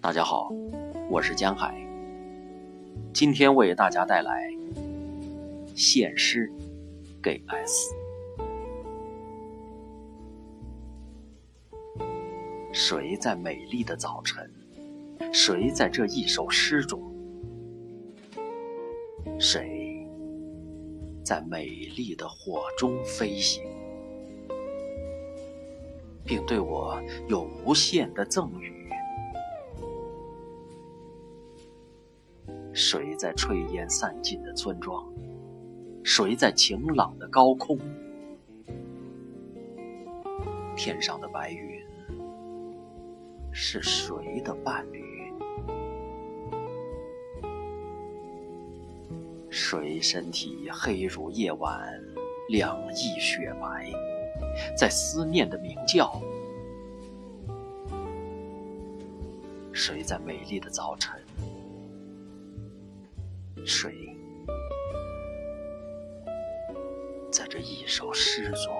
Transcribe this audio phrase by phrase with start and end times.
[0.00, 0.48] 大家好，
[1.10, 1.74] 我是江海，
[3.12, 4.48] 今天为大家带来
[5.74, 6.50] 献诗
[7.20, 7.94] 给 S。
[12.72, 14.48] 谁在美丽的早晨？
[15.32, 17.02] 谁在这一首诗中？
[19.36, 20.06] 谁
[21.24, 23.64] 在美丽的火中飞行，
[26.24, 28.87] 并对我有无限的赠予？
[32.80, 35.04] 谁在炊烟散尽的村庄？
[36.04, 37.76] 谁在晴朗的高空？
[40.76, 41.84] 天上的白云
[43.50, 45.02] 是谁的伴侣？
[49.50, 51.92] 谁身体黑如夜晚，
[52.48, 53.90] 两翼雪白，
[54.76, 56.22] 在思念的鸣叫？
[59.72, 61.20] 谁在美丽的早晨？
[63.66, 63.92] 水
[67.30, 68.77] 在这一首诗中？